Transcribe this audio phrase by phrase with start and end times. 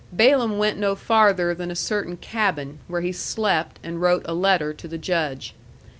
[0.11, 4.73] Balaam went no farther than a certain cabin, where he slept, and wrote a letter
[4.73, 5.53] to the Judge.